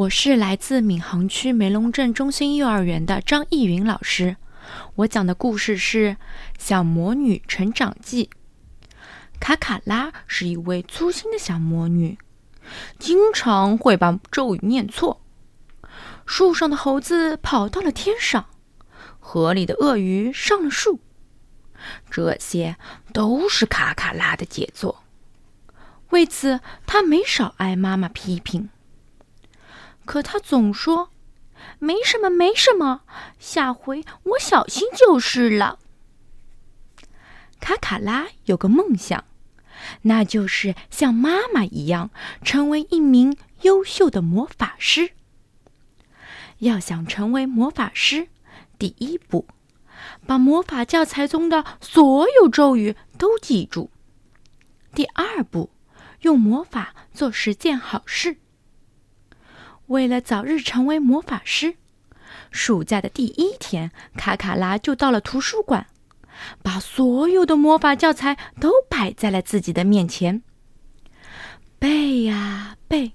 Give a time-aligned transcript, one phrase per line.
[0.00, 4.38] 我是来自闵行区梅龙镇中心幼儿园的张艺云老师。
[4.94, 6.12] 我讲的故事是
[6.58, 8.30] 《小魔女成长记》。
[9.38, 12.16] 卡卡拉是一位粗心的小魔女，
[12.98, 15.20] 经常会把咒语念错。
[16.24, 18.46] 树上的猴子跑到了天上，
[19.18, 21.00] 河里的鳄鱼上了树，
[22.10, 22.76] 这些
[23.12, 25.02] 都是卡卡拉的杰作。
[26.08, 28.70] 为此，她没少挨妈妈批评。
[30.04, 31.10] 可他总说
[31.78, 33.02] ：“没什么，没什么，
[33.38, 35.78] 下回我小心就是了。”
[37.60, 39.24] 卡卡拉有个梦想，
[40.02, 42.10] 那就是像妈妈一样，
[42.42, 45.12] 成为一名优秀的魔法师。
[46.58, 48.28] 要想成为魔法师，
[48.78, 49.46] 第一步，
[50.26, 53.90] 把魔法教材中的所有咒语都记住；
[54.94, 55.70] 第二步，
[56.22, 58.38] 用魔法做十件好事。
[59.90, 61.74] 为了早日成为魔法师，
[62.52, 65.88] 暑假的第一天，卡卡拉就到了图书馆，
[66.62, 70.42] 把所有的魔法教材都摆在了自己的面前，
[71.80, 73.12] 背呀背。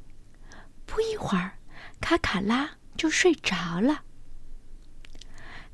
[0.86, 1.53] 不一会儿，
[2.02, 4.02] 卡卡拉就睡着了。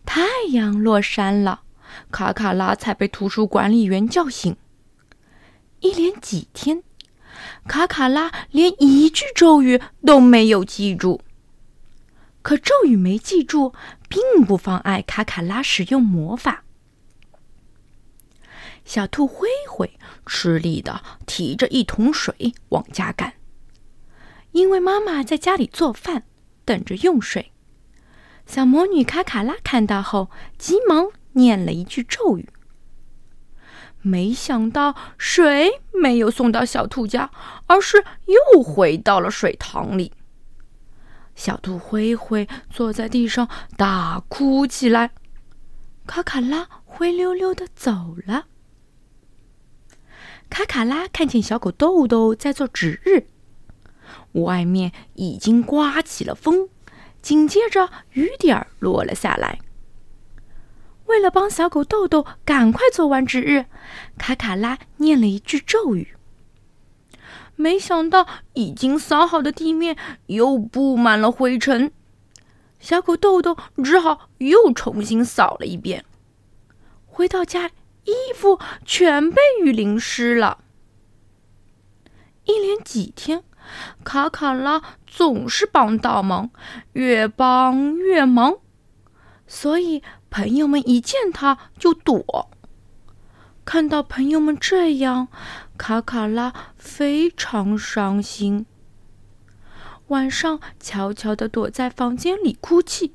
[0.06, 1.64] 太阳落山了，
[2.12, 4.56] 卡卡拉才被图书管理员叫醒。
[5.80, 6.84] 一连几天。
[7.68, 11.22] 卡卡拉连一句咒语都没有记住。
[12.42, 13.74] 可咒语没记住，
[14.10, 16.64] 并不妨碍卡卡拉使用魔法。
[18.84, 19.92] 小兔灰灰
[20.26, 23.34] 吃力的提着一桶水往家赶，
[24.54, 26.24] 因为妈妈在家里做饭，
[26.66, 27.52] 等着用水。
[28.48, 32.50] 小魔女卡卡拉看到后，急忙念了一句咒语。
[34.02, 37.30] 没想到水没有送到小兔家，
[37.68, 40.12] 而是又回到了水塘里。
[41.36, 45.12] 小兔灰灰坐在地上大哭起来。
[46.06, 48.46] 卡卡拉灰溜溜的走了。
[50.50, 53.28] 卡卡拉看见小狗豆豆在做值日，
[54.34, 56.68] 外面已经刮起了风，
[57.22, 59.60] 紧接着雨点儿落了下来。
[61.22, 63.68] 为了帮小狗豆豆赶快做完值日，
[64.18, 66.16] 卡卡拉念了一句咒语。
[67.56, 69.96] 没想到已经扫好的地面
[70.26, 71.92] 又布满了灰尘，
[72.80, 76.04] 小狗豆豆只好又重新扫了一遍。
[77.06, 77.70] 回到家，
[78.06, 80.58] 衣服全被雨淋湿了。
[82.46, 83.44] 一连几天，
[84.04, 86.50] 卡卡拉总是帮倒忙，
[86.94, 88.58] 越帮越忙，
[89.46, 90.02] 所以。
[90.32, 92.50] 朋友们一见他就躲。
[93.66, 95.28] 看到朋友们这样，
[95.78, 98.66] 卡卡拉非常伤心。
[100.08, 103.14] 晚上悄悄地躲在房间里哭泣。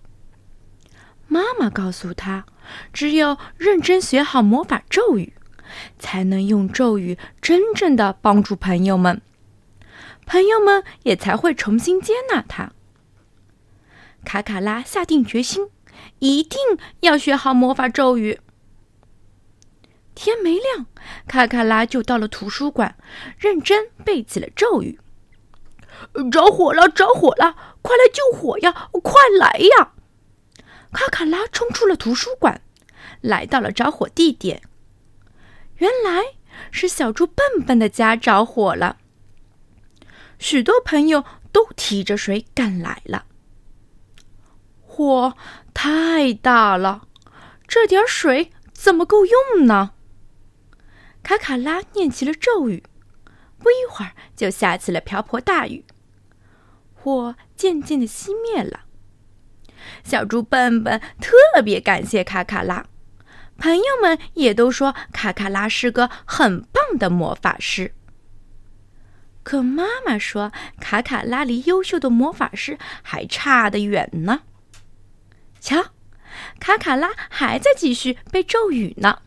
[1.26, 2.44] 妈妈告诉他，
[2.93, 5.32] 只有认真学好魔法咒语，
[5.99, 9.21] 才能用咒语真正的帮助朋友们，
[10.26, 12.72] 朋友们也才会重新接纳他。
[14.25, 15.69] 卡卡拉下定决心。
[16.18, 16.58] 一定
[17.00, 18.40] 要学好魔法咒语。
[20.14, 20.86] 天没亮，
[21.28, 22.96] 卡卡拉就到了图书馆，
[23.38, 24.98] 认真背起了咒语。
[26.30, 26.88] 着火了！
[26.88, 27.76] 着火了！
[27.82, 28.90] 快来救火呀！
[29.02, 29.92] 快来呀！
[30.92, 32.62] 卡卡拉冲出了图书馆，
[33.20, 34.62] 来到了着火地点。
[35.76, 36.22] 原来
[36.70, 38.96] 是小猪笨笨的家着火了，
[40.38, 43.26] 许多朋友都提着水赶来了。
[44.96, 45.36] 火
[45.74, 47.06] 太大了，
[47.68, 49.90] 这点水怎么够用呢？
[51.22, 52.82] 卡卡拉念起了咒语，
[53.58, 55.84] 不一会儿就下起了瓢泼大雨，
[56.94, 58.84] 火渐渐的熄灭了。
[60.02, 62.86] 小猪笨笨特别感谢卡卡拉，
[63.58, 67.92] 朋友们也都说卡卡拉是个很棒的魔法师。
[69.42, 74.40] 可妈妈说，卡卡拉离优秀的魔法师还差得远呢。
[75.66, 75.86] 瞧，
[76.60, 79.18] 卡卡拉还在继续背咒语呢。